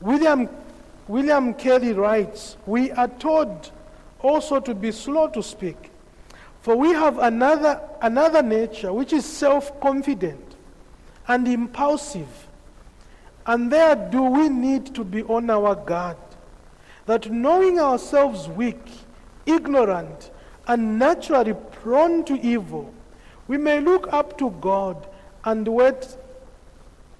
[0.00, 0.48] William,
[1.08, 3.70] William Kelly writes We are told
[4.20, 5.90] also to be slow to speak
[6.60, 10.56] for we have another, another nature which is self confident
[11.26, 12.48] and impulsive.
[13.46, 16.16] And there do we need to be on our guard.
[17.10, 18.86] That knowing ourselves weak,
[19.44, 20.30] ignorant,
[20.68, 22.94] and naturally prone to evil,
[23.48, 25.08] we may look up to God
[25.44, 26.16] and wait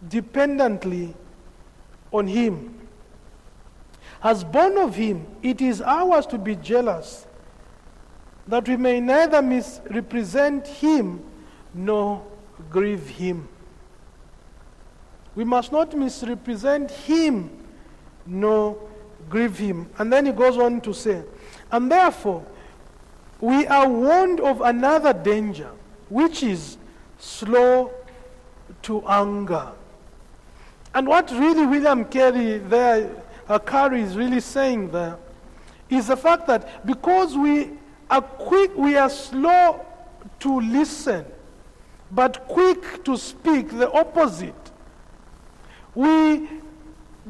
[0.08, 1.16] dependently
[2.12, 2.78] on Him.
[4.22, 7.26] As born of Him, it is ours to be jealous
[8.46, 11.20] that we may neither misrepresent Him
[11.74, 12.24] nor
[12.70, 13.48] grieve Him.
[15.34, 17.50] We must not misrepresent Him
[18.24, 18.89] nor
[19.30, 19.88] grieve Him.
[19.98, 21.22] And then he goes on to say,
[21.72, 22.44] and therefore,
[23.40, 25.70] we are warned of another danger,
[26.10, 26.76] which is
[27.18, 27.92] slow
[28.82, 29.72] to anger.
[30.94, 33.10] And what really William Carey there,
[33.48, 35.16] uh, Carey is really saying there,
[35.88, 37.70] is the fact that because we
[38.10, 39.84] are quick, we are slow
[40.40, 41.24] to listen,
[42.10, 44.54] but quick to speak, the opposite.
[45.94, 46.48] We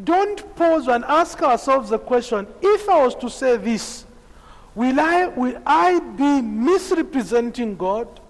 [0.05, 4.05] don't pause and ask ourselves the question if I was to say this,
[4.75, 8.21] will I, will I be misrepresenting God?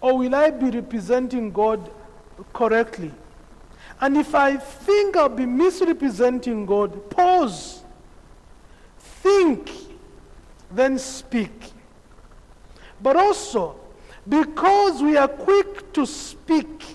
[0.00, 1.90] Or will I be representing God
[2.52, 3.10] correctly?
[4.00, 7.82] And if I think I'll be misrepresenting God, pause,
[8.98, 9.70] think,
[10.70, 11.72] then speak.
[13.00, 13.76] But also,
[14.28, 16.93] because we are quick to speak,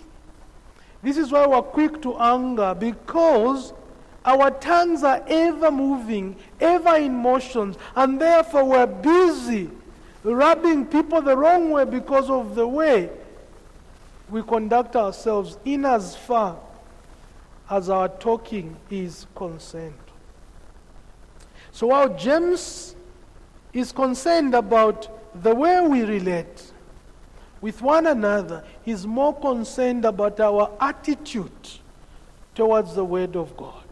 [1.02, 3.74] this is why we're quick to anger, because
[4.26, 9.70] our tongues are ever moving, ever in motions, and therefore we're busy
[10.24, 13.10] rubbing people the wrong way because of the way
[14.30, 16.58] we conduct ourselves in as far
[17.70, 19.94] as our talking is concerned.
[21.72, 22.96] So while James
[23.72, 25.08] is concerned about
[25.44, 26.69] the way we relate
[27.62, 31.70] with one another, he's more concerned about our attitude
[32.56, 33.84] towards the Word of God.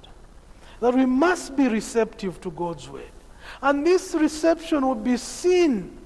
[0.80, 3.12] That we must be receptive to God's Word.
[3.62, 5.98] And this reception will be seen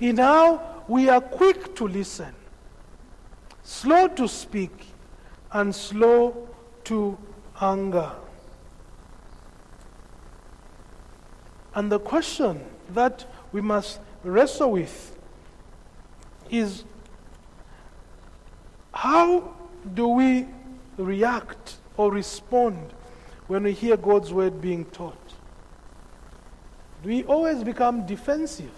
[0.00, 2.34] in how we are quick to listen,
[3.62, 4.88] slow to speak,
[5.52, 6.48] and slow
[6.84, 7.16] to
[7.60, 8.12] anger.
[11.74, 12.60] And the question
[12.94, 15.16] that we must wrestle with
[16.50, 16.84] is
[18.96, 19.54] how
[19.92, 20.46] do we
[20.96, 22.94] react or respond
[23.46, 25.34] when we hear God's word being taught?
[27.02, 28.72] Do we always become defensive?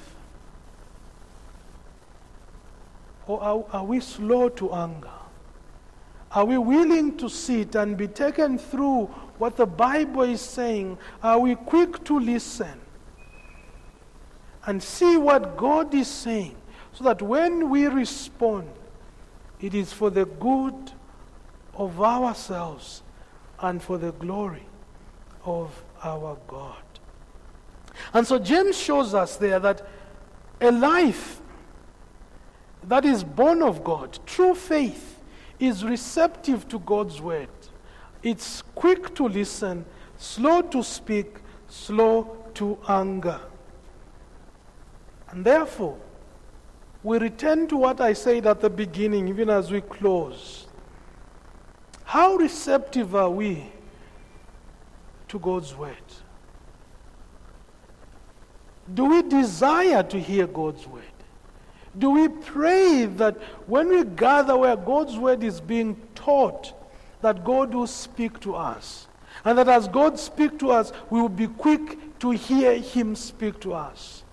[3.28, 5.08] Or are, are we slow to anger?
[6.32, 9.04] Are we willing to sit and be taken through
[9.38, 10.98] what the Bible is saying?
[11.22, 12.80] Are we quick to listen
[14.66, 16.56] and see what God is saying
[16.92, 18.68] so that when we respond,
[19.60, 20.92] it is for the good
[21.74, 23.02] of ourselves
[23.60, 24.66] and for the glory
[25.44, 26.82] of our God.
[28.12, 29.86] And so James shows us there that
[30.60, 31.40] a life
[32.84, 35.20] that is born of God, true faith,
[35.58, 37.48] is receptive to God's word.
[38.22, 39.84] It's quick to listen,
[40.16, 41.38] slow to speak,
[41.68, 43.40] slow to anger.
[45.30, 45.98] And therefore,
[47.02, 50.66] we return to what I said at the beginning, even as we close.
[52.04, 53.70] How receptive are we
[55.28, 55.96] to God's word?
[58.92, 61.02] Do we desire to hear God's word?
[61.98, 63.36] Do we pray that
[63.66, 66.72] when we gather where God's word is being taught,
[67.20, 69.08] that God will speak to us?
[69.44, 73.60] And that as God speaks to us, we will be quick to hear Him speak
[73.60, 74.24] to us?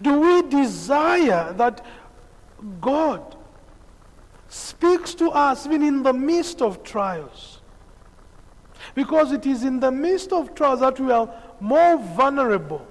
[0.00, 1.84] Do we desire that
[2.80, 3.36] God
[4.48, 7.60] speaks to us even in the midst of trials?
[8.94, 11.28] Because it is in the midst of trials that we are
[11.60, 12.86] more vulnerable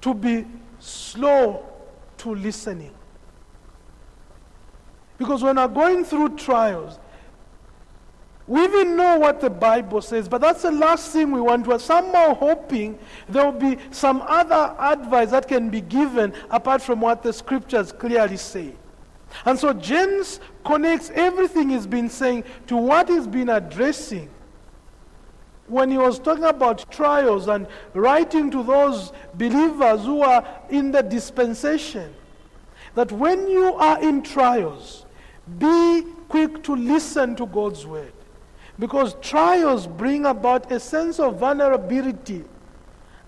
[0.00, 0.46] to be
[0.78, 1.66] slow
[2.18, 2.94] to listening.
[5.16, 6.98] Because when we're going through trials,
[8.48, 11.66] we even know what the Bible says, but that's the last thing we want.
[11.66, 17.02] We're somehow hoping there will be some other advice that can be given apart from
[17.02, 18.72] what the scriptures clearly say.
[19.44, 24.30] And so James connects everything he's been saying to what he's been addressing
[25.66, 31.02] when he was talking about trials and writing to those believers who are in the
[31.02, 32.14] dispensation,
[32.94, 35.04] that when you are in trials,
[35.58, 38.14] be quick to listen to God's word.
[38.78, 42.44] Because trials bring about a sense of vulnerability.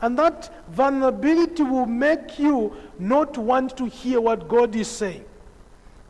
[0.01, 5.25] And that vulnerability will make you not want to hear what God is saying.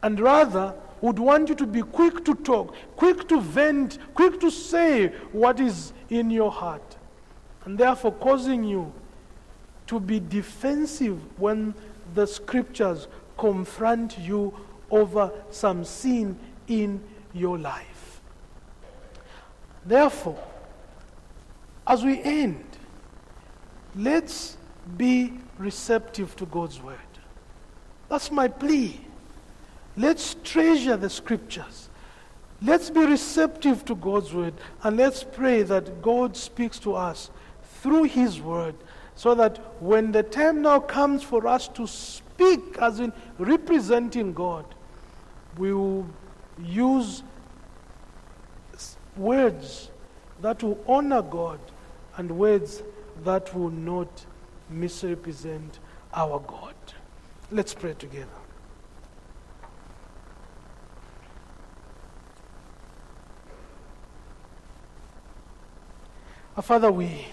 [0.02, 4.50] And rather, would want you to be quick to talk, quick to vent, quick to
[4.50, 6.96] say what is in your heart.
[7.64, 8.92] And therefore, causing you
[9.86, 11.74] to be defensive when
[12.14, 14.54] the scriptures confront you
[14.90, 16.38] over some sin
[16.68, 18.09] in your life.
[19.84, 20.42] Therefore,
[21.86, 22.64] as we end,
[23.96, 24.56] let's
[24.96, 26.98] be receptive to God's word.
[28.08, 29.00] That's my plea.
[29.96, 31.88] Let's treasure the scriptures.
[32.62, 37.30] Let's be receptive to God's word and let's pray that God speaks to us
[37.80, 38.74] through his word
[39.14, 44.64] so that when the time now comes for us to speak, as in representing God,
[45.56, 46.06] we will
[46.62, 47.22] use
[49.20, 49.90] words
[50.40, 51.60] that will honor God
[52.16, 52.82] and words
[53.24, 54.26] that will not
[54.68, 55.78] misrepresent
[56.14, 56.74] our God.
[57.50, 58.26] Let's pray together.
[66.62, 67.26] Father, we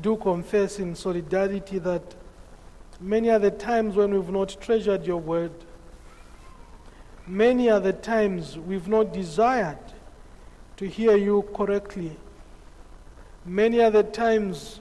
[0.00, 2.14] do confess in solidarity that
[3.00, 5.52] many are the times when we've not treasured your word.
[7.26, 9.78] Many are the times we've not desired
[10.80, 12.16] to hear you correctly.
[13.44, 14.80] Many the times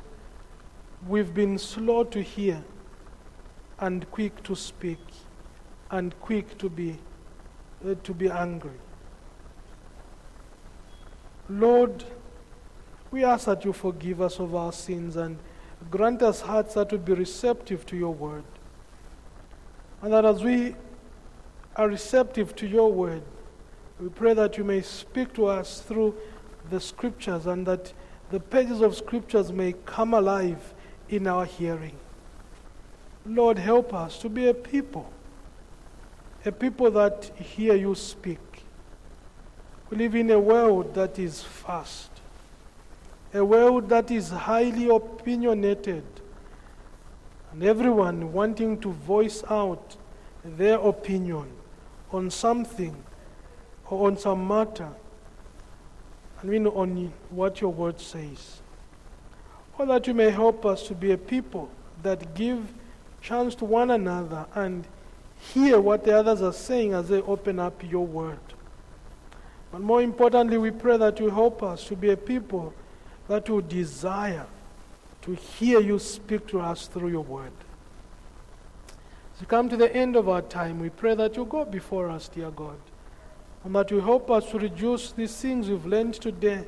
[1.05, 2.63] we've been slow to hear
[3.79, 4.99] and quick to speak
[5.91, 6.97] and quick to be,
[7.85, 8.79] uh, to be angry.
[11.49, 12.05] Lord,
[13.11, 15.37] we ask that you forgive us of our sins and
[15.91, 18.45] grant us hearts that will be receptive to your word.
[20.01, 20.77] And that as we
[21.75, 23.23] are receptive to your word,
[23.99, 26.15] we pray that you may speak to us through
[26.69, 27.93] the scriptures and that
[28.31, 30.73] the pages of scriptures may come alive
[31.09, 31.97] in our hearing.
[33.25, 35.11] Lord, help us to be a people,
[36.45, 38.39] a people that hear you speak.
[39.89, 42.09] We live in a world that is fast
[43.33, 46.03] a world that is highly opinionated,
[47.51, 49.95] and everyone wanting to voice out
[50.43, 51.45] their opinion
[52.11, 52.95] on something
[53.89, 54.89] or on some matter,
[56.41, 58.61] and we know on what your word says.
[59.77, 61.69] Or that you may help us to be a people
[62.03, 62.67] that give
[63.21, 64.85] chance to one another and
[65.53, 68.39] hear what the others are saying as they open up your word.
[69.71, 72.73] But more importantly, we pray that you help us to be a people
[73.27, 74.47] that will desire
[75.21, 77.51] to hear you speak to us through your word.
[79.35, 82.09] As we come to the end of our time, we pray that you go before
[82.09, 82.77] us, dear God,
[83.63, 86.65] and that you help us to reduce these things we've learned today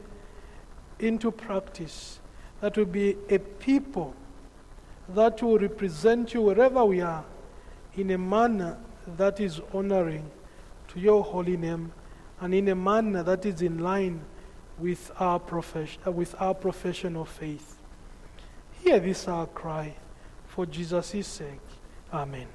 [0.99, 2.19] into practice.
[2.59, 4.13] That will be a people
[5.09, 7.25] that will represent you wherever we are
[7.95, 8.77] in a manner
[9.17, 10.29] that is honoring
[10.89, 11.91] to your holy name
[12.39, 14.21] and in a manner that is in line
[14.77, 17.77] with our, profession, uh, with our profession of faith.
[18.83, 19.95] Hear this our cry
[20.47, 21.59] for Jesus' sake.
[22.11, 22.47] Amen.